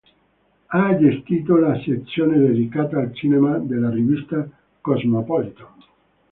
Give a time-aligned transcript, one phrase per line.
[0.69, 4.49] Ha gestito la sezione dedicata al cinema della rivista
[4.81, 5.67] "Cosmopolitan".